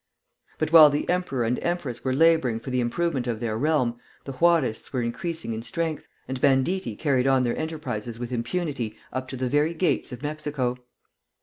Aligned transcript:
But 0.57 0.71
while 0.73 0.89
the 0.89 1.07
emperor 1.07 1.43
and 1.43 1.59
empress 1.61 2.03
were 2.03 2.11
laboring 2.11 2.59
for 2.59 2.71
the 2.71 2.79
improvement 2.79 3.27
of 3.27 3.39
their 3.39 3.55
realm, 3.55 3.99
the 4.25 4.31
Juarists 4.33 4.91
were 4.91 5.03
increasing 5.03 5.53
in 5.53 5.61
strength, 5.61 6.07
and 6.27 6.41
banditti 6.41 6.95
carried 6.95 7.27
on 7.27 7.43
their 7.43 7.55
enterprises 7.55 8.17
with 8.17 8.31
impunity 8.31 8.97
up 9.13 9.27
to 9.27 9.37
the 9.37 9.47
very 9.47 9.75
gates 9.75 10.11
of 10.11 10.23
Mexico. 10.23 10.79